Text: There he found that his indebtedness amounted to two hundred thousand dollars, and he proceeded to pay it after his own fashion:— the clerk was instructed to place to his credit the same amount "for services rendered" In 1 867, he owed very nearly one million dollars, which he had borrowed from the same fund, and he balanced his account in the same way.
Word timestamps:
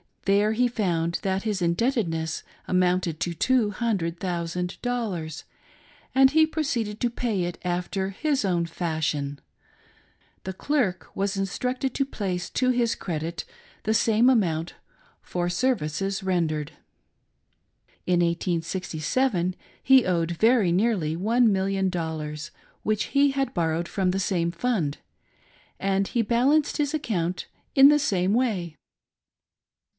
There 0.25 0.53
he 0.53 0.67
found 0.67 1.19
that 1.23 1.43
his 1.43 1.61
indebtedness 1.61 2.43
amounted 2.67 3.19
to 3.19 3.33
two 3.33 3.69
hundred 3.69 4.19
thousand 4.19 4.77
dollars, 4.81 5.43
and 6.15 6.31
he 6.31 6.47
proceeded 6.47 6.99
to 7.01 7.09
pay 7.09 7.43
it 7.43 7.59
after 7.63 8.09
his 8.09 8.43
own 8.45 8.65
fashion:— 8.65 9.39
the 10.43 10.53
clerk 10.53 11.09
was 11.15 11.37
instructed 11.37 11.93
to 11.95 12.05
place 12.05 12.49
to 12.51 12.69
his 12.69 12.95
credit 12.95 13.45
the 13.83 13.93
same 13.93 14.27
amount 14.29 14.73
"for 15.21 15.49
services 15.49 16.23
rendered" 16.23 16.69
In 18.07 18.21
1 18.21 18.21
867, 18.29 19.55
he 19.83 20.05
owed 20.05 20.31
very 20.31 20.71
nearly 20.71 21.15
one 21.15 21.51
million 21.51 21.89
dollars, 21.89 22.49
which 22.83 23.05
he 23.15 23.31
had 23.31 23.53
borrowed 23.53 23.87
from 23.87 24.11
the 24.11 24.19
same 24.19 24.49
fund, 24.51 24.97
and 25.79 26.07
he 26.09 26.21
balanced 26.23 26.77
his 26.77 26.93
account 26.95 27.47
in 27.75 27.89
the 27.89 27.99
same 27.99 28.33
way. 28.33 28.75